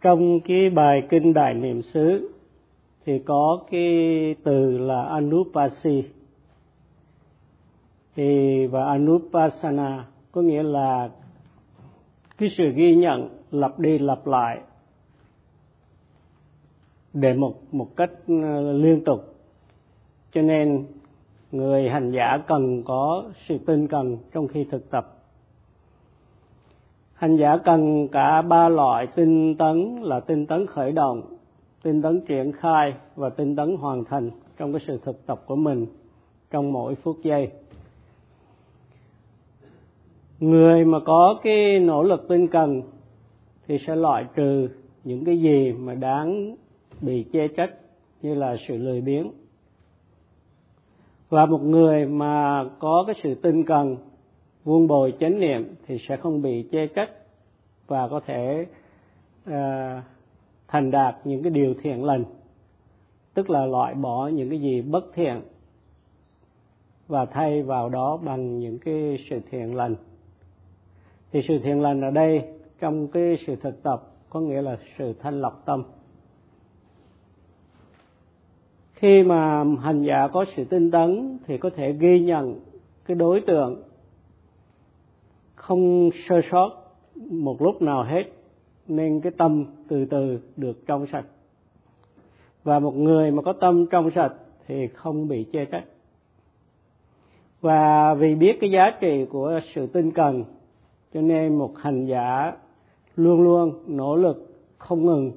[0.00, 2.30] trong cái bài kinh đại niệm xứ
[3.04, 6.04] thì có cái từ là anupasi.
[8.16, 11.10] Thì và anupasana có nghĩa là
[12.38, 14.60] cái sự ghi nhận lặp đi lặp lại
[17.12, 19.34] để một một cách ờ, liên tục.
[20.32, 20.86] Cho nên
[21.52, 25.19] người hành giả cần có sự tinh cần trong khi thực tập
[27.20, 31.22] hành giả cần cả ba loại tinh tấn là tinh tấn khởi động,
[31.82, 35.56] tinh tấn triển khai và tinh tấn hoàn thành trong cái sự thực tập của
[35.56, 35.86] mình
[36.50, 37.50] trong mỗi phút giây.
[40.38, 42.82] Người mà có cái nỗ lực tinh cần
[43.68, 44.68] thì sẽ loại trừ
[45.04, 46.56] những cái gì mà đáng
[47.00, 47.70] bị chê trách,
[48.22, 49.30] như là sự lười biếng.
[51.28, 53.96] Và một người mà có cái sự tinh cần
[54.70, 57.10] vuông bồi chánh niệm thì sẽ không bị che cách
[57.86, 58.66] và có thể
[59.48, 59.52] uh,
[60.68, 62.24] thành đạt những cái điều thiện lành
[63.34, 65.40] tức là loại bỏ những cái gì bất thiện
[67.08, 69.94] và thay vào đó bằng những cái sự thiện lành.
[71.32, 72.42] Thì sự thiện lành ở đây
[72.80, 75.84] trong cái sự thực tập có nghĩa là sự thanh lọc tâm.
[78.94, 82.60] Khi mà hành giả có sự tinh tấn thì có thể ghi nhận
[83.04, 83.82] cái đối tượng
[85.70, 86.70] không sơ sót
[87.30, 88.22] một lúc nào hết,
[88.88, 91.24] nên cái tâm từ từ được trong sạch.
[92.64, 94.32] Và một người mà có tâm trong sạch
[94.66, 95.84] thì không bị chê trách
[97.60, 100.44] và vì biết cái giá trị của sự tinh cần,
[101.14, 102.52] cho nên một hành giả
[103.16, 105.32] luôn luôn nỗ lực không ngừng,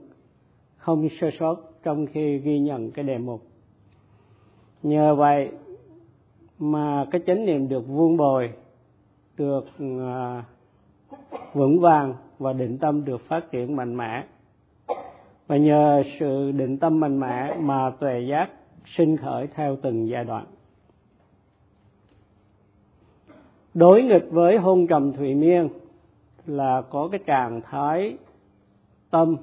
[0.78, 3.42] không sơ sót trong khi ghi nhận cái đề mục.
[4.84, 5.50] Nhờ vậy
[6.59, 8.52] mà cái chánh niệm được vuông bồi
[9.38, 9.66] được
[10.00, 10.44] à,
[11.53, 14.23] vững vàng và định tâm được phát triển mạnh mẽ.
[15.48, 18.50] Và nhờ sự định tâm mạnh mẽ mà tuệ giác
[18.86, 20.45] sinh khởi theo từng giai đoạn.
[23.73, 25.70] Đối nghịch với hôn trầm thủy miên
[26.45, 28.17] là có cái trạng thái
[29.10, 29.36] tâm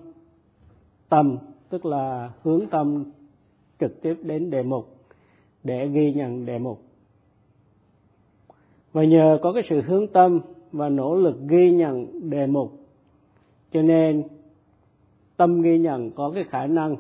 [1.09, 3.05] tâm tức là hướng tâm
[3.81, 4.97] trực tiếp đến đề mục,
[5.65, 6.83] để ghi nhận đề mục
[8.93, 10.41] và nhờ có cái sự hướng tâm
[10.73, 12.73] và nỗ lực ghi nhận đề mục,
[13.73, 14.23] cho nên
[15.37, 16.97] tâm ghi nhận có cái khả năng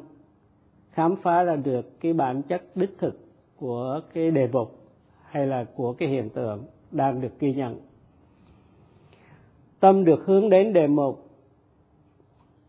[0.91, 3.19] khám phá ra được cái bản chất đích thực
[3.56, 4.79] của cái đề mục
[5.25, 7.77] hay là của cái hiện tượng đang được ghi nhận.
[9.81, 11.29] Tâm được hướng đến đề mục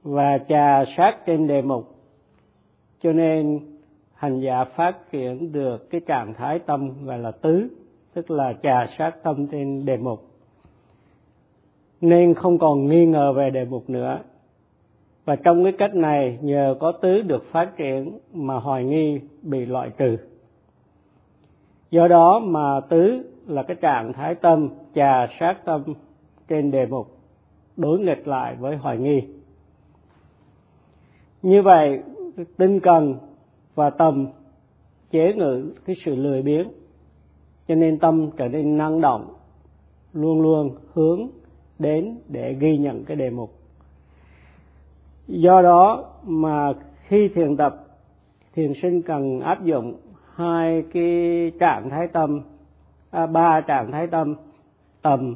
[0.03, 1.95] và trà sát trên đề mục,
[3.01, 3.59] cho nên
[4.13, 7.67] hành giả phát triển được cái trạng thái tâm gọi là tứ
[8.13, 10.23] tức là trà sát tâm trên đề mục.
[12.01, 14.19] Nên không còn nghi ngờ về đề mục nữa.
[15.25, 19.65] Và trong cái cách này, nhờ có tứ được phát triển mà hoài nghi bị
[19.65, 20.17] loại trừ.
[21.91, 25.83] Do đó mà tứ là cái trạng thái tâm, trà sát tâm
[26.47, 27.07] trên đề mục,
[27.77, 29.21] đối nghịch lại với hoài nghi.
[31.41, 32.01] Như vậy,
[32.57, 33.15] tinh cần
[33.75, 34.27] và tâm
[35.11, 36.67] chế ngự cái sự lười biếng
[37.71, 39.33] cho nên tâm trở nên năng động
[40.13, 41.27] luôn luôn hướng
[41.79, 43.53] đến để ghi nhận cái đề mục.
[45.27, 46.73] Do đó mà
[47.07, 47.75] khi thiền tập
[48.53, 49.95] thiền sinh cần áp dụng
[50.35, 52.41] hai cái trạng thái tâm
[53.11, 54.35] à, ba trạng thái tâm
[55.01, 55.35] tầm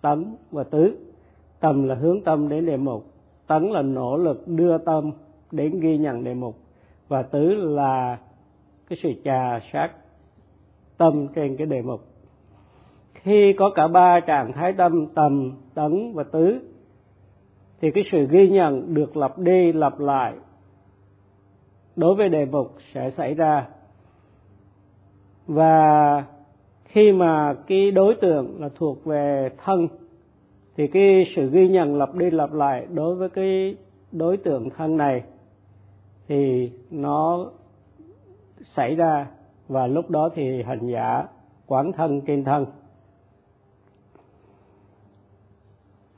[0.00, 0.96] tấn và tứ.
[1.60, 3.04] Tầm là hướng tâm đến đề mục
[3.46, 5.10] tấn là nỗ lực đưa tâm
[5.52, 6.56] đến ghi nhận đề mục
[7.08, 8.18] và tứ là
[8.88, 9.90] cái sự trà sát
[11.02, 12.00] tâm trên cái đề mục.
[13.14, 16.58] Khi có cả ba trạng thái tâm, tầm, tấn và tứ,
[17.80, 20.34] thì cái sự ghi nhận được lặp đi lặp lại
[21.96, 23.68] đối với đề mục sẽ xảy ra.
[25.46, 26.24] Và
[26.84, 29.88] khi mà cái đối tượng là thuộc về thân,
[30.76, 33.76] thì cái sự ghi nhận lặp đi lặp lại đối với cái
[34.12, 35.22] đối tượng thân này
[36.28, 37.50] thì nó
[38.76, 39.26] xảy ra
[39.72, 41.24] và lúc đó thì hành giả
[41.66, 42.66] quán thân kiên thân.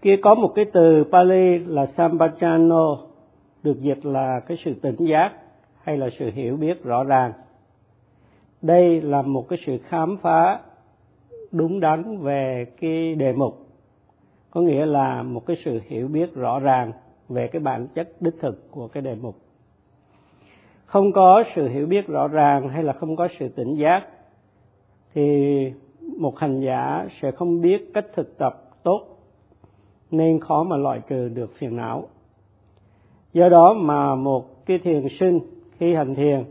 [0.02, 2.96] Kia có một cái từ Pali là Sampajano
[3.62, 5.32] được dịch là cái sự tỉnh giác
[5.82, 7.32] hay là sự hiểu biết rõ ràng.
[8.62, 10.60] Đây là một cái sự khám phá
[11.52, 13.66] đúng đắn về cái đề mục,
[14.50, 16.92] có nghĩa là một cái sự hiểu biết rõ ràng
[17.28, 19.43] về cái bản chất đích thực của cái đề mục
[20.86, 24.06] không có sự hiểu biết rõ ràng hay là không có sự tỉnh giác,
[25.14, 25.72] thì
[26.18, 29.06] một hành giả sẽ không biết cách thực tập tốt,
[30.10, 32.08] nên khó mà loại trừ được phiền não.
[33.32, 35.40] Do đó mà một cái thiền sinh
[35.78, 36.44] khi hành thiền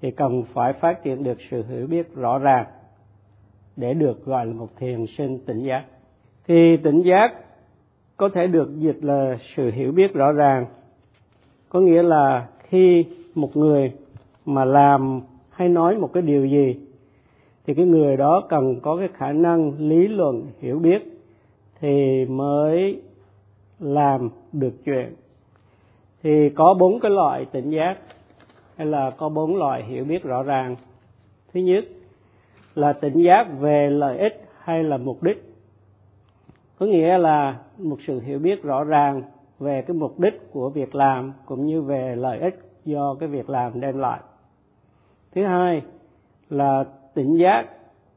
[0.00, 2.66] thì cần phải phát triển được sự hiểu biết rõ ràng
[3.76, 5.84] để được gọi là một thiền sinh tỉnh giác.
[6.46, 7.34] Thì tỉnh giác
[8.16, 10.66] có thể được dịch là sự hiểu biết rõ ràng,
[11.68, 13.04] có nghĩa là khi
[13.38, 13.92] một người
[14.46, 15.20] mà làm
[15.50, 16.76] hay nói một cái điều gì,
[17.66, 21.02] thì cái người đó cần có cái khả năng lý luận, hiểu biết,
[21.80, 23.00] thì mới
[23.80, 25.14] làm được chuyện.
[26.22, 27.98] Thì có bốn cái loại tỉnh giác,
[28.76, 30.76] hay là có bốn loại hiểu biết rõ ràng.
[31.52, 31.84] Thứ nhất
[32.74, 35.54] là tỉnh giác về lợi ích hay là mục đích.
[36.78, 39.22] Có nghĩa là một sự hiểu biết rõ ràng
[39.58, 43.50] về cái mục đích của việc làm cũng như về lợi ích do cái việc
[43.50, 44.20] làm đem lại.
[45.32, 45.82] Thứ hai
[46.50, 47.66] là tỉnh giác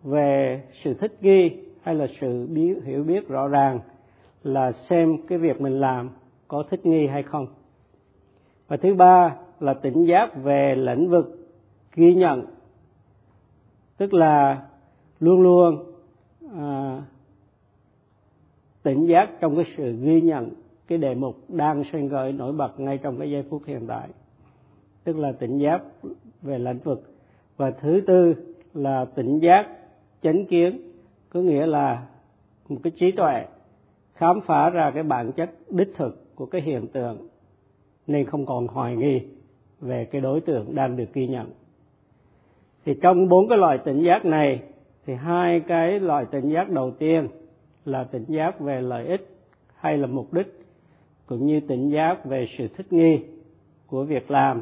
[0.04, 1.52] về sự thích nghi
[1.82, 2.48] hay là sự
[2.86, 3.80] hiểu biết rõ ràng
[4.44, 6.10] là xem cái việc mình làm
[6.48, 7.48] có thích nghi hay không.
[8.68, 11.50] Và thứ ba là tỉnh giác về lĩnh vực
[11.96, 12.46] ghi nhận
[14.02, 14.66] tức là
[15.20, 15.84] luôn luôn
[16.58, 17.02] à,
[18.84, 20.50] tỉnh giác trong cái sự ghi nhận
[20.88, 24.10] cái đề mục đang sinh gợi nổi bật ngay trong cái giây phút hiện tại
[25.04, 25.82] tức là tỉnh giác
[26.42, 27.14] về lãnh vực.
[27.58, 28.34] Và thứ tư
[28.74, 29.68] là tỉnh giác
[30.22, 30.82] chánh kiến,
[31.30, 32.08] có nghĩa là
[32.70, 33.46] một cái trí tuệ,
[34.14, 37.18] khám phá ra cái bản chất đích thực của cái hiện tượng,
[38.08, 39.22] nên không còn hoài nghi
[39.80, 41.50] về cái đối tượng đang được ghi nhận.
[42.86, 44.62] Thì trong bốn cái loại tỉnh giác này,
[45.06, 47.28] thì hai cái loại tỉnh giác đầu tiên
[47.86, 49.28] là tỉnh giác về lợi ích
[49.76, 50.60] hay là mục đích,
[51.26, 53.20] cũng như tỉnh giác về sự thích nghi
[53.88, 54.62] của việc làm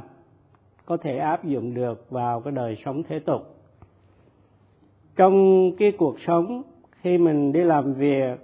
[0.90, 3.42] có thể áp dụng được vào cái đời sống thế tục.
[5.16, 6.62] Trong cái cuộc sống,
[7.02, 8.40] khi mình đi làm việc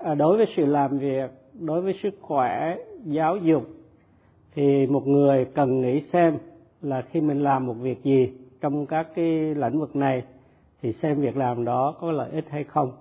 [0.00, 1.30] à, đối với sự làm việc,
[1.60, 3.62] đối với sức khỏe, giáo dục,
[4.54, 6.38] thì một người cần nghĩ xem
[6.82, 10.22] là khi mình làm một việc gì trong các cái lĩnh vực này,
[10.82, 12.92] thì xem việc làm đó có lợi ích hay không.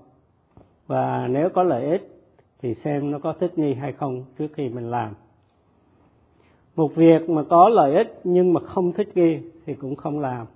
[0.87, 2.21] Và nếu có lợi ích,
[2.61, 5.13] thì xem nó có thích nghi hay không trước khi mình làm
[6.75, 10.47] một việc mà có lợi ích nhưng mà không thích nghi thì cũng không làm.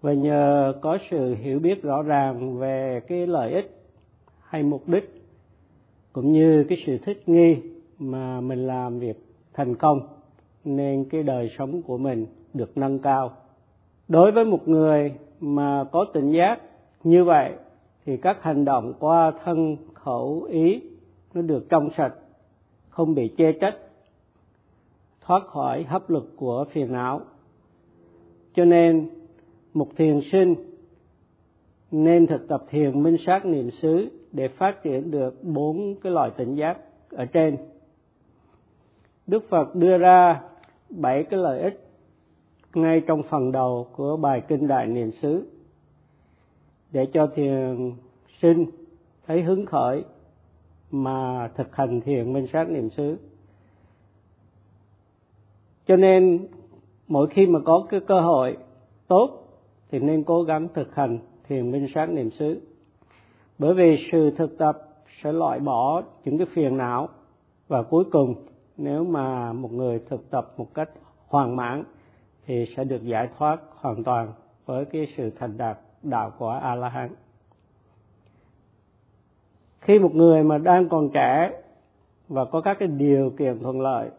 [0.00, 3.70] Và nhờ có sự hiểu biết rõ ràng về cái lợi ích
[4.40, 5.22] hay mục đích,
[6.12, 7.56] cũng như cái sự thích nghi
[7.98, 9.16] mà mình làm việc
[9.52, 10.00] thành công,
[10.64, 13.32] nên cái đời sống của mình được nâng cao.
[14.08, 16.60] Đối với một người mà có tỉnh giác
[17.04, 17.52] như vậy,
[18.04, 20.80] thì các hành động qua thân, khẩu, ý
[21.34, 22.14] nó được trong sạch,
[22.88, 23.74] không bị chê trách
[25.26, 27.20] thoát khỏi hấp lực của phiền não.
[28.54, 29.08] Cho nên,
[29.74, 30.54] một thiền sinh
[31.90, 36.30] nên thực tập thiền minh sát niệm xứ để phát triển được bốn cái loại
[36.36, 36.78] tỉnh giác
[37.10, 37.56] ở trên.
[39.26, 40.42] Đức phật đưa ra
[40.90, 41.86] bảy cái lợi ích
[42.74, 45.46] ngay trong phần đầu của bài kinh đại niệm xứ
[46.92, 47.92] để cho thiền
[48.42, 48.66] sinh
[49.26, 50.04] thấy hứng khởi
[50.90, 53.16] mà thực hành thiền minh sát niệm xứ
[55.86, 56.46] cho nên
[57.08, 58.56] mỗi khi mà có cái cơ hội
[59.08, 59.30] tốt
[59.90, 61.18] thì nên cố gắng thực hành
[61.48, 62.60] thiền minh sát niệm xứ.
[63.58, 64.78] Bởi vì sự thực tập
[65.22, 67.08] sẽ loại bỏ những cái phiền não.
[67.68, 68.34] Và cuối cùng,
[68.76, 70.90] nếu mà một người thực tập một cách
[71.28, 71.84] hoàn mãn
[72.46, 74.32] thì sẽ được giải thoát hoàn toàn
[74.66, 77.10] với cái sự thành đạt đạo của a la hán
[79.86, 81.50] khi một người mà đang còn trẻ
[82.28, 84.10] và có các cái điều kiện thuận lợi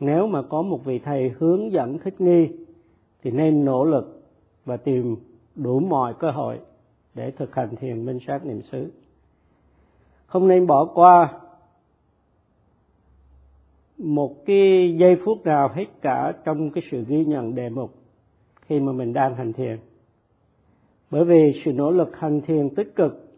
[0.00, 2.48] nếu mà có một vị thầy hướng dẫn thích nghi,
[3.22, 4.22] thì nên nỗ lực
[4.64, 5.16] và tìm
[5.54, 6.58] đủ mọi cơ hội
[7.14, 8.90] để thực hành thiền minh sát niệm xứ.
[10.26, 11.40] Không nên bỏ qua
[13.98, 17.94] một cái giây phút nào hết cả trong cái sự ghi nhận đề mục
[18.66, 19.78] khi mà mình đang hành thiền.
[21.10, 23.28] Bởi vì sự nỗ lực hành thiền tích cực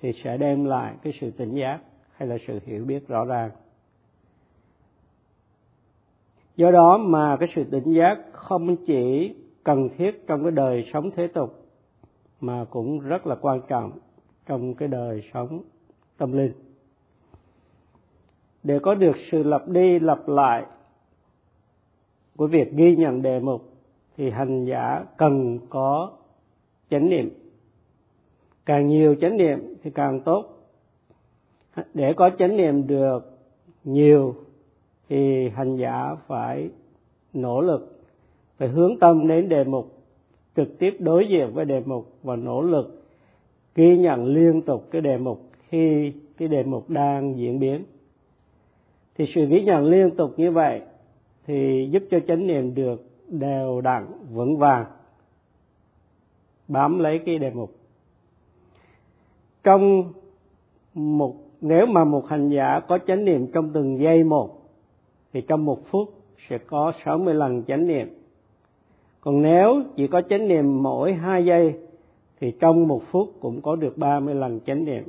[0.00, 1.80] thì sẽ đem lại cái sự tỉnh giác
[2.12, 3.50] hay là sự hiểu biết rõ ràng
[6.58, 9.34] do đó mà cái sự tỉnh giác không chỉ
[9.64, 11.64] cần thiết trong cái đời sống thế tục,
[12.40, 13.92] mà cũng rất là quan trọng
[14.46, 15.62] trong cái đời sống
[16.16, 16.52] tâm linh.
[18.62, 20.66] Để có được sự lặp đi lặp lại
[22.36, 23.62] của việc ghi nhận đề mục,
[24.16, 26.12] thì hành giả cần có
[26.90, 27.30] chánh niệm.
[28.66, 30.44] Càng nhiều chánh niệm thì càng tốt.
[31.94, 33.38] Để có chánh niệm được
[33.84, 34.34] nhiều
[35.08, 36.70] thì hành giả phải
[37.32, 38.02] nỗ lực,
[38.58, 39.92] phải hướng tâm đến đề mục,
[40.56, 43.04] trực tiếp đối diện với đề mục và nỗ lực
[43.74, 47.84] ghi nhận liên tục cái đề mục khi cái đề mục đang diễn biến.
[49.18, 50.80] Thì sự ghi nhận liên tục như vậy
[51.46, 54.86] thì giúp cho chánh niệm được đều đặn, vững vàng,
[56.68, 57.70] bám lấy cái đề mục.
[59.64, 60.12] Trong
[60.94, 64.57] một, nếu mà một hành giả có chánh niệm trong từng giây một
[65.32, 66.08] thì trong một phút
[66.48, 68.08] sẽ có 60 lần chánh niệm.
[69.20, 71.74] Còn nếu chỉ có chánh niệm mỗi hai giây,
[72.40, 75.04] thì trong một phút cũng có được 30 lần chánh niệm.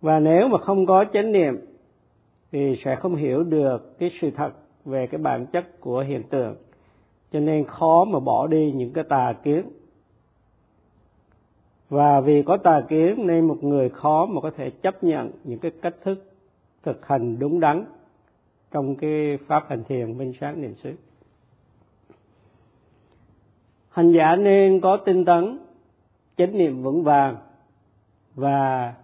[0.00, 1.60] Và nếu mà không có chánh niệm,
[2.52, 4.50] thì sẽ không hiểu được cái sự thật
[4.84, 6.54] về cái bản chất của hiện tượng.
[7.32, 9.62] Cho nên khó mà bỏ đi những cái tà kiến.
[11.88, 15.58] Và vì có tà kiến, nên một người khó mà có thể chấp nhận những
[15.58, 16.29] cái cách thức
[16.82, 17.84] thực hành đúng đắn
[18.70, 20.94] trong cái pháp hành thiền minh sáng niệm xứ.
[23.90, 25.58] Hành giả nên có tinh tấn,
[26.36, 27.36] chánh niệm vững vàng
[28.34, 28.94] và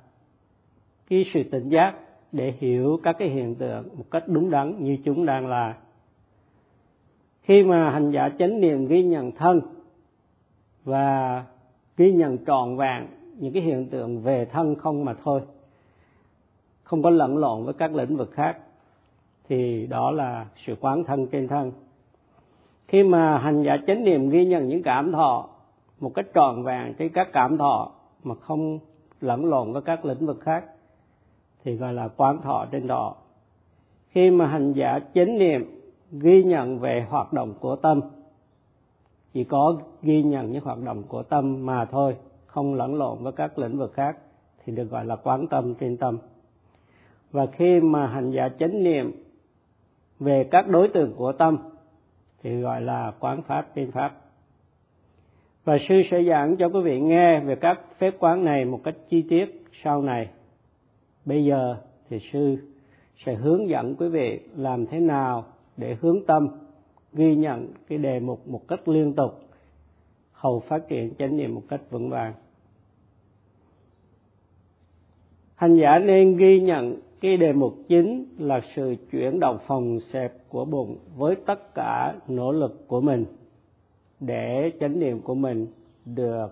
[1.09, 1.95] cái sự tỉnh giác
[2.33, 5.76] để hiểu các cái hiện tượng một cách đúng đắn như chúng đang là.
[7.42, 9.61] Khi mà hành giả chánh niệm ghi nhận thân
[10.85, 11.45] và
[11.97, 13.06] ghi nhận trọn vẹn
[13.38, 15.40] những cái hiện tượng về thân không mà thôi
[16.87, 18.59] không có lẫn lộn với các lĩnh vực khác,
[19.49, 21.73] thì đó là sự quán thân trên thân.
[22.88, 25.49] Khi mà hành giả chánh niệm ghi nhận những cảm thọ
[26.00, 27.90] một cách tròn vẹn trên các cảm thọ
[28.25, 28.78] mà không
[29.21, 30.64] lẫn lộn với các lĩnh vực khác
[31.64, 33.14] thì gọi là quán thọ trên thọ
[34.16, 35.81] khi mà hành giả chánh niệm
[36.12, 38.00] ghi nhận về hoạt động của tâm,
[39.33, 42.16] chỉ có ghi nhận những hoạt động của tâm mà thôi,
[42.47, 44.16] không lẫn lộn với các lĩnh vực khác
[44.64, 46.19] thì được gọi là quán tâm trên tâm
[47.30, 49.12] và khi mà hành giả chánh niệm
[50.18, 51.59] về các đối tượng của tâm,
[52.42, 54.21] thì gọi là quán pháp, tiên pháp.
[55.64, 58.95] Và sư sẽ giảng cho quý vị nghe về các phép quán này một cách
[59.09, 60.28] chi tiết sau này.
[61.25, 61.76] Bây giờ
[62.09, 62.56] thì sư
[63.25, 65.45] sẽ hướng dẫn quý vị làm thế nào
[65.76, 66.49] để hướng tâm,
[67.12, 69.40] ghi nhận cái đề mục một cách liên tục,
[70.33, 72.33] hầu phát triển chánh niệm một cách vững vàng.
[75.54, 80.33] Hành giả nên ghi nhận cái đề mục chính là sự chuyển động phòng xẹp
[80.49, 83.25] của bụng với tất cả nỗ lực của mình
[84.21, 85.66] để chánh niệm của mình
[86.04, 86.47] được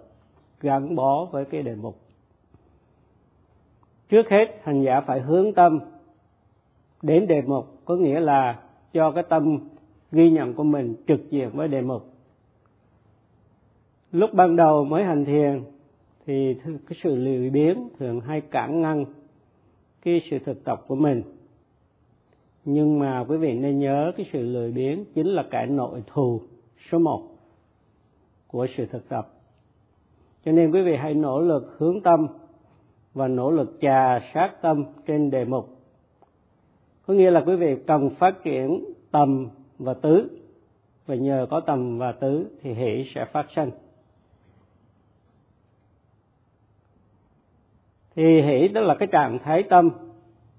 [0.61, 1.99] gắn bó với cái đề mục.
[4.09, 5.81] Trước hết, hành giả phải hướng tâm
[7.03, 8.63] đến đề mục, có nghĩa là
[8.93, 9.59] cho cái tâm
[10.13, 12.03] ghi nhận của mình trực diện với đề mục.
[14.13, 15.63] Lúc ban đầu mới hành thiền
[16.27, 19.05] thì cái sự lười biếng thường hay cản ngăn
[20.05, 21.23] cái sự thực tập của mình.
[22.65, 26.41] Nhưng mà quý vị nên nhớ cái sự lười biếng chính là cái nội thù
[26.91, 27.23] số một
[28.47, 29.29] của sự thực tập.
[30.45, 32.27] Cho nên quý vị hãy nỗ lực hướng tâm
[33.15, 35.69] và nỗ lực trà sát tâm trên đề mục.
[37.07, 40.29] Có nghĩa là quý vị cần phát triển tầm và tứ.
[41.07, 43.71] Và nhờ có tầm và tứ thì hỷ sẽ phát sinh.
[48.17, 49.91] Thì hỷ đó là cái trạng thái tâm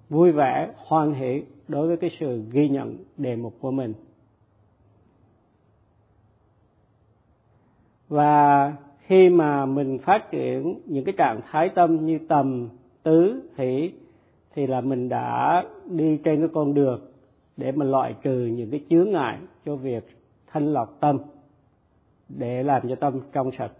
[0.10, 3.94] vui vẻ, hoan hỷ đối với cái sự ghi nhận đề mục của mình.
[8.08, 12.70] Và khi mà mình phát triển những cái trạng thái tâm như tầm,
[13.04, 13.92] tứ, hỷ
[14.56, 17.02] thì là mình đã đi trên cái con đường
[17.58, 20.08] để mà loại trừ những cái chướng ngại cho việc
[20.48, 21.18] thanh lọc tâm
[22.30, 23.72] để làm cho tâm trong sạch.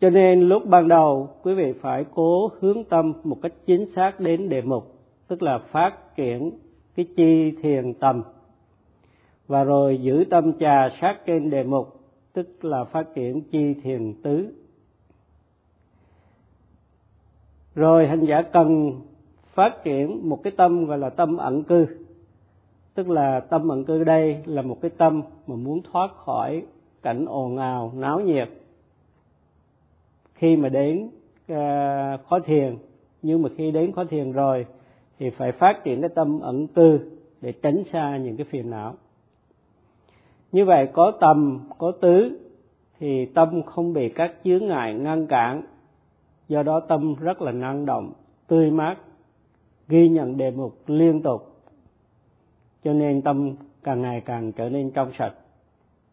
[0.00, 4.20] Cho nên lúc ban đầu, quý vị phải cố hướng tâm một cách chính xác
[4.20, 4.94] đến đề mục,
[5.28, 6.50] tức là phát triển
[6.96, 8.22] cái chi thiền tâm.
[9.46, 12.00] Và rồi giữ tâm trà sát trên đề mục,
[12.32, 14.48] tức là phát triển chi thiền tứ.
[17.74, 19.00] Rồi hành giả cần
[19.54, 21.86] phát triển một cái tâm gọi là tâm ẩn cư.
[22.94, 26.62] Tức là tâm ẩn cư đây là một cái tâm mà muốn thoát khỏi
[27.02, 28.48] cảnh ồn ào, náo nhiệt
[30.34, 31.10] khi mà đến
[31.52, 32.76] uh, khó thiền
[33.22, 34.66] nhưng mà khi đến khó thiền rồi
[35.18, 37.00] thì phải phát triển cái tâm ẩn tư
[37.40, 38.94] để tránh xa những cái phiền não.
[40.52, 42.38] Như vậy có tầm có tứ
[42.98, 45.62] thì tâm không bị các chướng ngại ngăn cản.
[46.48, 48.12] Do đó tâm rất là năng động
[48.46, 48.96] tươi mát
[49.88, 51.42] ghi nhận đề mục liên tục.
[52.84, 55.34] Cho nên tâm càng ngày càng trở nên trong sạch.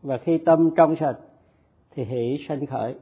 [0.01, 1.17] Và khi tâm trong sạch
[1.95, 2.95] thì hỷ sanh khởi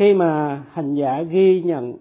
[0.00, 1.94] khi mà hành giả ghi nhận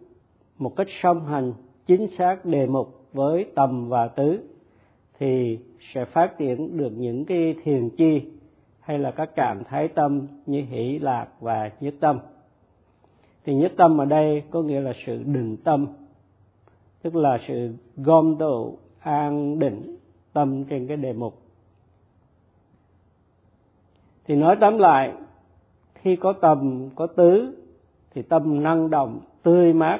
[0.57, 1.53] một cách song hành,
[1.85, 4.39] chính xác đề mục với tầm và tứ,
[5.19, 5.59] thì
[5.93, 8.21] sẽ phát triển được những cái thiền chi
[8.79, 12.19] hay là các trạng thái tâm như hỷ, lạc và nhất tâm.
[13.45, 15.87] Thì nhất tâm ở đây có nghĩa là sự định tâm,
[17.01, 19.95] tức là sự gom tụ, an định
[20.33, 21.41] tâm trên cái đề mục.
[24.25, 25.13] Thì nói tóm lại,
[25.95, 27.55] khi có tầm, có tứ
[28.13, 29.99] thì tâm năng động, tươi mát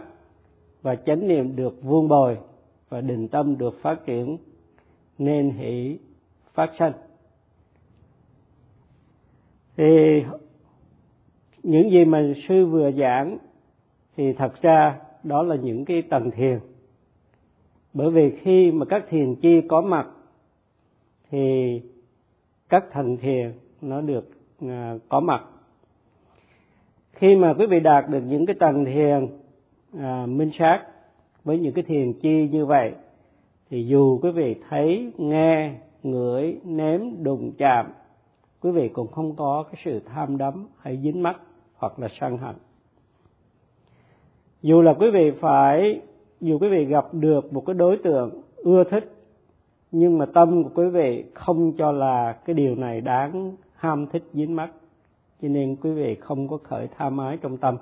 [0.82, 2.38] và chánh niệm được vuông bồi
[2.90, 4.38] và định tâm được phát triển,
[5.18, 6.00] nên hỷ
[6.54, 6.94] phát sanh.
[9.78, 10.24] Thì
[11.64, 13.38] những gì mà sư vừa giảng
[14.18, 16.60] thì thật ra đó là những cái tầng thiền.
[17.94, 20.08] Bởi vì khi mà các thiền chi có mặt
[21.30, 21.82] thì
[22.70, 24.30] các thành thiền nó được
[24.62, 25.44] à, có mặt
[27.20, 29.28] khi mà quý vị đạt được những cái tầng thiền
[30.00, 30.84] à, minh sát
[31.44, 32.92] với những cái thiền chi như vậy
[33.70, 35.74] thì dù quý vị thấy nghe
[36.04, 37.86] ngửi nếm đụng chạm
[38.62, 41.38] quý vị cũng không có cái sự tham đắm hay dính mắc
[41.78, 42.56] hoặc là sân hận.
[44.62, 46.02] Dù là quý vị phải
[46.42, 49.16] dù quý vị gặp được một cái đối tượng ưa thích
[49.92, 54.24] nhưng mà tâm của quý vị không cho là cái điều này đáng ham thích
[54.34, 54.70] dính mắc
[55.42, 57.78] cho nên quý vị không có khởi tha mái trong tâm.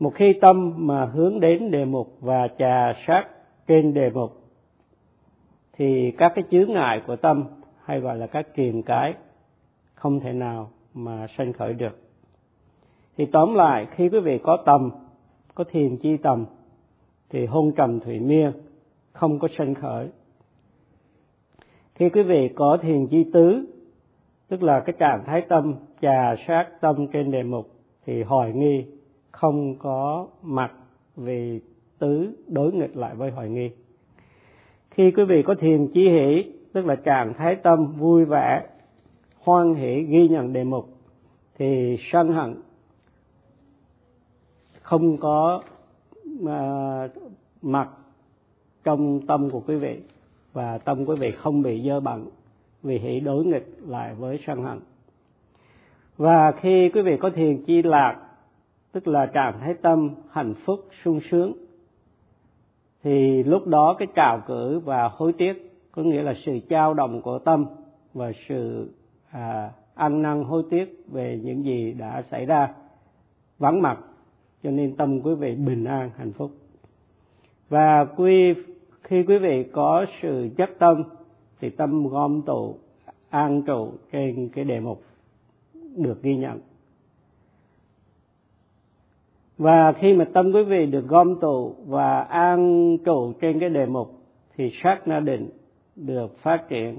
[0.00, 3.24] Một khi tâm mà hướng đến đề mục và trà sát
[3.66, 4.42] trên đề mục,
[5.72, 7.44] thì các cái chướng ngại của tâm
[7.84, 9.14] hay gọi là các kiềm cái
[9.94, 11.98] không thể nào mà sanh khởi được.
[13.16, 14.90] Thì tóm lại, khi quý vị có tầm
[15.54, 16.46] có thiền chi tầm
[17.30, 18.52] thì hôn trầm thủy miên
[19.12, 20.08] không có sanh khởi.
[21.94, 23.66] Khi quý vị có thiền chi tứ
[24.48, 27.70] tức là cái trạng thái tâm trà sát tâm trên đề mục
[28.06, 28.84] thì hoài nghi
[29.30, 30.72] không có mặt
[31.16, 31.60] vì
[31.98, 33.70] tứ đối nghịch lại với hoài nghi.
[34.90, 38.66] Khi quý vị có thiền chí hỷ tức là trạng thái tâm vui vẻ
[39.40, 40.88] hoan hỷ ghi nhận đề mục
[41.58, 42.54] thì sân hận.
[44.82, 45.62] Không có
[46.42, 47.10] uh,
[47.62, 47.88] mặt
[48.84, 50.00] trong tâm của quý vị
[50.52, 52.26] và tâm quý vị không bị dơ bẩn
[52.82, 54.80] vì hỷ đối nghịch lại với sân hận.
[56.16, 58.28] Và khi quý vị có thiền chi lạc
[58.92, 61.52] tức là trạng thái tâm hạnh phúc sung sướng
[63.02, 67.22] thì lúc đó cái trào cử và hối tiếc có nghĩa là sự trao động
[67.22, 67.66] của tâm
[68.14, 68.90] và sự
[69.30, 72.74] à, ăn năn hối tiếc về những gì đã xảy ra
[73.58, 73.98] vắng mặt
[74.62, 76.50] cho nên tâm quý vị bình an hạnh phúc.
[77.68, 78.54] Và quy
[79.02, 81.02] khi quý vị có sự chất tâm
[81.60, 82.76] thì tâm gom tụ,
[83.30, 85.02] an trụ trên cái đề mục
[85.96, 86.60] được ghi nhận.
[89.58, 93.86] Và khi mà tâm quý vị được gom tụ và an trụ trên cái đề
[93.86, 94.10] mục,
[94.56, 95.50] thì sát na định
[95.96, 96.98] được phát triển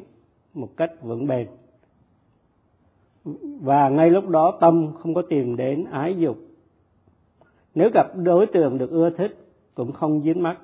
[0.53, 1.47] một cách vững bền.
[3.61, 6.37] Và ngay lúc đó tâm không có tìm đến ái dục.
[7.75, 9.37] Nếu gặp đối tượng được ưa thích,
[9.75, 10.57] cũng không dính mắc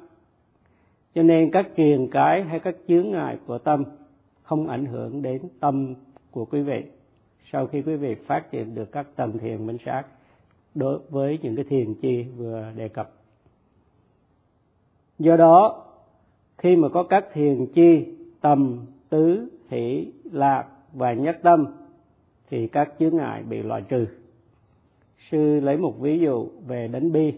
[1.16, 3.84] cho nên các kiền cái hay các chướng ngại của tâm
[4.44, 5.96] không ảnh hưởng đến tâm
[6.32, 6.84] của quý vị.
[7.52, 10.04] Sau khi quý vị phát triển được các tầng thiền minh sát,
[10.76, 13.12] đối với những cái thiền chi vừa đề cập.
[15.20, 15.86] Do đó,
[16.58, 18.06] khi mà có các thiền chi
[18.42, 21.66] tầm, tứ, hỷ, lạc và nhất tâm,
[22.50, 24.06] thì các chướng ngại bị loại trừ.
[25.32, 27.34] Sư lấy một ví dụ về đánh bi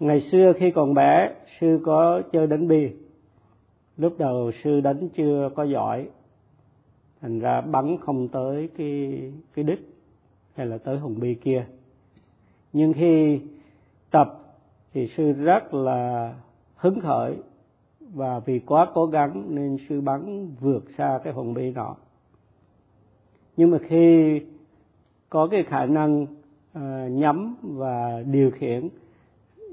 [0.00, 2.90] ngày xưa khi còn bé sư có chơi đánh bi
[4.00, 6.08] lúc đầu sư đánh chưa có giỏi.
[7.20, 9.22] Thành ra bắn không tới cái
[9.54, 9.80] cái đích
[10.54, 11.66] hay là tới hùng bi kia.
[12.72, 13.40] Nhưng khi
[14.10, 14.40] tập
[14.92, 16.34] thì sư rất là
[16.76, 17.36] hứng khởi
[18.00, 21.96] và vì quá cố gắng nên sư bắn vượt xa cái hùng bi nọ.
[23.56, 24.40] Nhưng mà khi
[25.28, 28.88] có cái khả năng uh, nhắm và điều khiển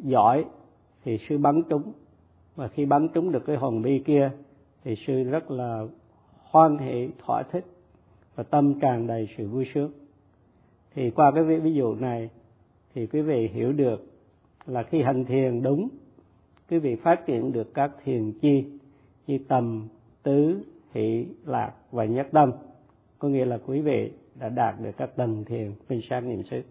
[0.04, 0.46] giỏi
[1.04, 1.94] thì sư bắn trúng.
[2.56, 4.32] Và khi bắn trúng được cái hồn bi kia
[4.84, 5.86] thì sư rất là
[6.44, 7.66] hoan hỷ, thỏa thích
[8.36, 9.92] và tâm tràn đầy sự vui sướng.
[10.96, 12.30] Thì qua cái ví dụ này
[12.96, 14.06] thì quý vị hiểu được
[14.66, 15.88] là khi hành thiền đúng,
[16.70, 18.66] quý vị phát triển được các thiền chi
[19.28, 19.88] như tầm,
[20.24, 20.62] tứ,
[20.94, 22.52] hỷ, lạc và nhất tâm.
[23.20, 26.62] Có nghĩa là quý vị đã đạt được các tầng thiền, minh sát niệm xứ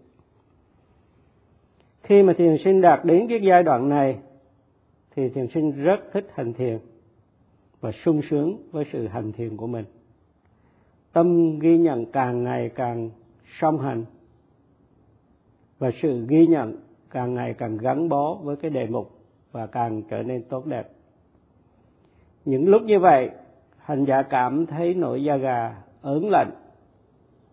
[2.07, 4.19] khi mà thiền sinh đạt đến cái giai đoạn này,
[5.15, 6.79] thì thiền sinh rất thích hành thiền
[7.81, 9.85] và sung sướng với sự hành thiền của mình.
[11.13, 13.09] Tâm ghi nhận càng ngày càng
[13.59, 14.05] song hành
[15.79, 16.77] và sự ghi nhận
[17.09, 19.11] càng ngày càng gắn bó với cái đề mục
[19.51, 20.89] và càng trở nên tốt đẹp.
[22.45, 23.29] Những lúc như vậy,
[23.77, 26.51] hành giả cảm thấy nổi da gà ớn lạnh.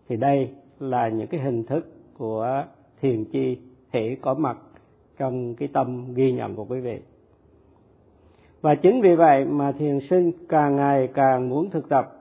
[0.07, 2.65] Thì đây là những cái hình thức của
[3.01, 3.57] thiền chi
[3.95, 4.57] thể có mặt
[5.17, 6.99] trong cái tâm ghi nhận của quý vị.
[8.61, 12.11] Và chính vì vậy mà thiền sinh càng ngày càng muốn thực tập,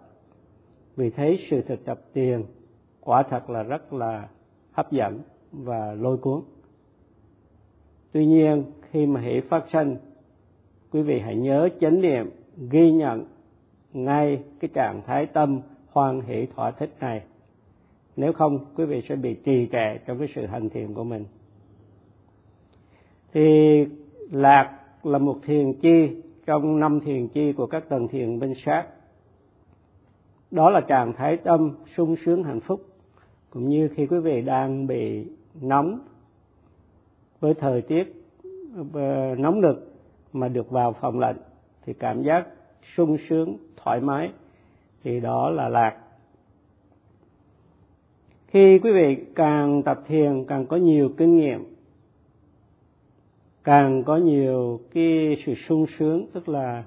[0.96, 2.42] vì thấy sự thực tập thiền
[3.00, 4.28] quả thật là rất là
[4.72, 5.20] hấp dẫn
[5.52, 6.40] và lôi cuốn.
[8.12, 9.96] Tuy nhiên, khi mà hệ phát sinh
[10.92, 12.30] quý vị hãy nhớ chánh niệm
[12.70, 13.24] ghi nhận
[13.92, 15.60] ngay cái trạng thái tâm
[15.92, 17.22] hoan hỷ thỏa thích này.
[18.16, 21.24] Nếu không, quý vị sẽ bị trì trệ trong cái sự hành thiền của mình
[23.34, 23.86] thì
[24.30, 28.84] lạc là một thiền chi trong năm thiền chi của các tầng thiền bên sát.
[30.50, 32.80] Đó là trạng thái tâm sung sướng hạnh phúc,
[33.50, 35.26] cũng như khi quý vị đang bị
[35.60, 35.98] nóng
[37.40, 38.24] với thời tiết
[38.92, 39.92] ờ, nóng nực
[40.32, 41.36] mà được vào phòng lạnh,
[41.86, 42.46] thì cảm giác
[42.96, 44.30] sung sướng, thoải mái,
[45.04, 45.96] thì đó là lạc.
[48.46, 51.73] Khi quý vị càng tập thiền, càng có nhiều kinh nghiệm
[53.64, 56.84] càng có nhiều cái sự sung sướng, tức là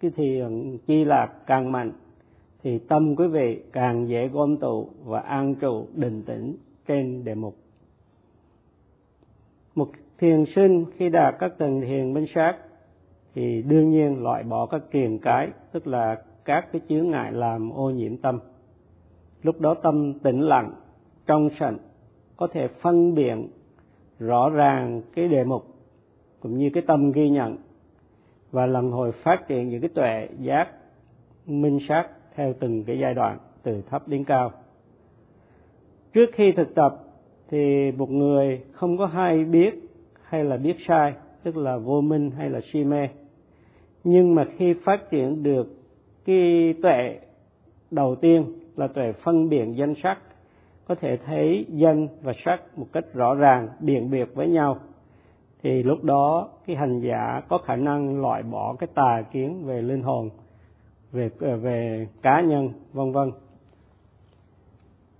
[0.00, 1.92] cái thiền chi lạc càng mạnh,
[2.62, 7.34] thì tâm quý vị càng dễ gom tụ và an trụ định tĩnh trên đề
[7.34, 7.56] mục
[9.74, 9.88] một
[10.18, 12.56] thiền sinh khi đạt các tầng thiền minh sát,
[13.34, 17.70] thì đương nhiên loại bỏ các kiền cái, tức là các cái chướng ngại làm
[17.70, 18.38] ô nhiễm tâm.
[19.42, 20.74] Lúc đó tâm tĩnh lặng,
[21.26, 21.74] trong sạch,
[22.36, 23.34] có thể phân biệt
[24.18, 25.73] rõ ràng cái đề mục
[26.44, 27.56] cũng như cái tâm ghi nhận
[28.52, 30.68] và lần hồi phát triển những cái tuệ giác
[31.46, 34.52] minh sát theo từng cái giai đoạn từ thấp đến cao.
[36.12, 37.04] Trước khi thực tập
[37.48, 39.74] thì một người không có hay biết
[40.22, 43.08] hay là biết sai, tức là vô minh hay là si mê.
[44.04, 45.66] Nhưng mà khi phát triển được
[46.24, 47.18] cái tuệ
[47.90, 48.44] đầu tiên
[48.76, 50.18] là tuệ phân biệt danh sắc,
[50.88, 54.78] có thể thấy danh và sắc một cách rõ ràng, biện biệt với nhau
[55.64, 59.82] thì lúc đó cái hành giả có khả năng loại bỏ cái tà kiến về
[59.82, 60.30] linh hồn,
[61.12, 63.32] về ờ, về cá nhân, vân vân.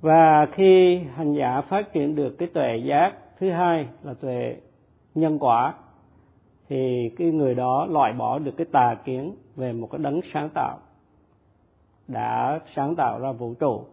[0.00, 4.56] Và khi hành giả phát triển được cái tuệ giác thứ hai là tuệ
[5.14, 5.74] nhân quả,
[6.68, 10.48] thì cái người đó loại bỏ được cái tà kiến về một cái đấng sáng
[10.54, 10.78] tạo,
[12.08, 13.84] đã sáng tạo ra vũ trụ,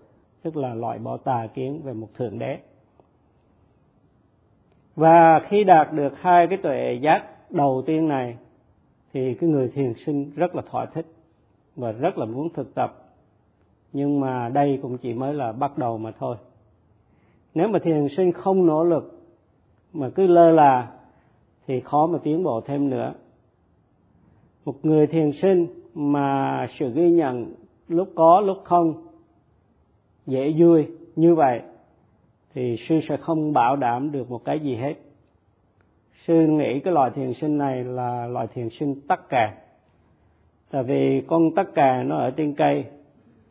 [0.43, 2.57] tức là loại bỏ tà kiến về một thượng đế
[4.95, 8.37] và khi đạt được hai cái tuệ giác đầu tiên này,
[9.13, 11.05] thì cái người thiền sinh rất là thỏa thích
[11.75, 12.97] và rất là muốn thực tập.
[13.93, 16.35] Nhưng mà đây cũng chỉ mới là bắt đầu mà thôi.
[17.53, 19.19] Nếu mà thiền sinh không nỗ lực,
[19.93, 20.91] mà cứ lơ là,
[21.67, 23.13] thì khó mà tiến bộ thêm nữa.
[24.65, 27.53] Một người thiền sinh mà sự ghi nhận
[27.87, 29.07] lúc có lúc không,
[30.25, 31.61] dễ vui như vậy
[32.53, 34.93] thì sư sẽ không bảo đảm được một cái gì hết.
[36.27, 39.53] Sư nghĩ cái loài thiền sinh này là loài thiền sinh tắc kè.
[40.71, 42.85] Tại vì con tắc kè nó ở trên cây,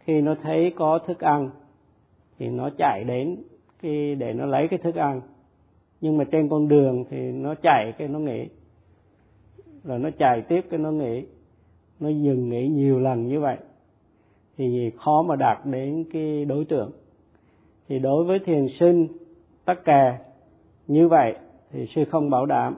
[0.01, 1.51] khi nó thấy có thức ăn
[2.39, 3.37] thì nó chạy đến
[3.83, 5.21] cái để nó lấy cái thức ăn.
[6.01, 8.49] Nhưng mà trên con đường thì nó chạy cái nó nghỉ.
[9.85, 11.27] Rồi nó chạy tiếp cái nó nghỉ.
[12.01, 13.57] Nó dừng nghỉ nhiều lần như vậy.
[14.57, 16.91] Thì khó mà đạt đến cái đối tượng
[17.91, 19.09] thì đối với thiền sinh
[19.65, 20.19] tất cả
[20.87, 21.35] như vậy
[21.71, 22.77] thì sư không bảo đảm.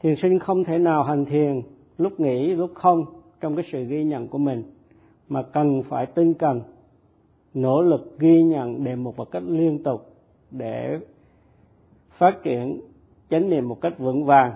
[0.00, 1.62] Thiền sinh không thể nào hành thiền
[1.98, 3.04] lúc nghỉ, lúc không
[3.40, 4.62] trong cái sự ghi nhận của mình,
[5.28, 6.60] mà cần phải tinh cần,
[7.54, 10.14] nỗ lực ghi nhận đề mục một cách liên tục
[10.50, 10.98] để
[12.18, 12.80] phát triển
[13.30, 14.54] chánh niệm một cách vững vàng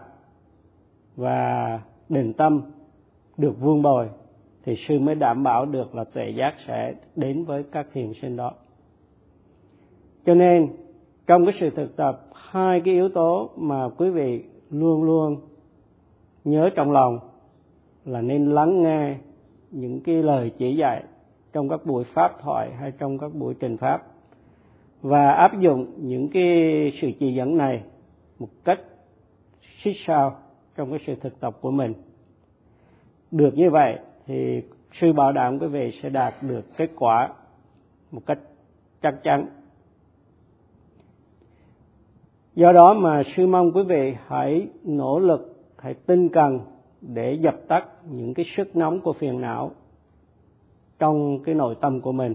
[1.16, 2.62] và định tâm
[3.36, 4.08] được vuông bồi,
[4.64, 8.36] thì sư mới đảm bảo được là tuệ giác sẽ đến với các thiền sinh
[8.36, 8.52] đó
[10.26, 10.68] cho nên,
[11.26, 15.36] trong cái sự thực tập, hai cái yếu tố mà quý vị luôn luôn
[16.44, 17.18] nhớ trong lòng
[18.04, 19.16] là nên lắng nghe
[19.70, 21.02] những cái lời chỉ dạy
[21.52, 24.02] trong các buổi pháp thoại hay trong các buổi trình pháp
[25.02, 26.42] và áp dụng những cái
[27.00, 27.82] sự chỉ dẫn này
[28.38, 28.80] một cách
[29.82, 30.36] xích sao
[30.76, 31.94] trong cái sự thực tập của mình.
[33.30, 34.62] Được như vậy thì
[35.00, 37.28] sư bảo đảm quý vị sẽ đạt được kết quả
[38.12, 38.38] một cách
[39.02, 39.46] chắc chắn
[42.56, 46.60] do đó mà sư mong quý vị hãy nỗ lực, hãy tinh cần
[47.00, 49.70] để dập tắt những cái sức nóng của phiền não
[50.98, 52.34] trong cái nội tâm của mình.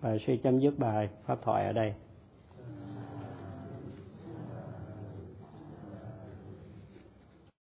[0.00, 1.94] Và sư chấm dứt bài pháp thoại ở đây.